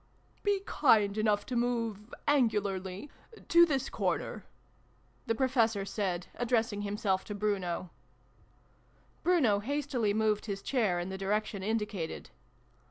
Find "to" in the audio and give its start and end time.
1.45-1.55, 3.49-3.67, 7.25-7.35